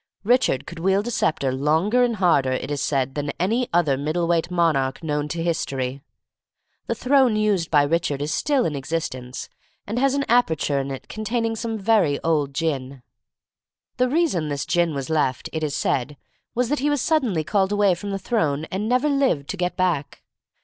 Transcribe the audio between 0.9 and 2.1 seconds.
a sceptre longer